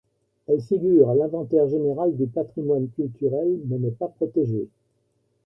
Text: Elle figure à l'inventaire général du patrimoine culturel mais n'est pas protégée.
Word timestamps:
Elle 0.47 0.63
figure 0.63 1.11
à 1.11 1.13
l'inventaire 1.13 1.67
général 1.67 2.15
du 2.17 2.25
patrimoine 2.25 2.87
culturel 2.89 3.59
mais 3.67 3.77
n'est 3.77 3.91
pas 3.91 4.07
protégée. 4.07 4.67